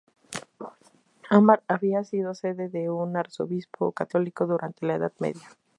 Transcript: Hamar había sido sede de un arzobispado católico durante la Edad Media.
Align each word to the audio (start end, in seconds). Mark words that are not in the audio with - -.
Hamar 1.29 1.61
había 1.67 2.03
sido 2.03 2.33
sede 2.33 2.69
de 2.69 2.89
un 2.89 3.15
arzobispado 3.17 3.91
católico 3.91 4.47
durante 4.47 4.83
la 4.87 4.95
Edad 4.95 5.11
Media. 5.19 5.47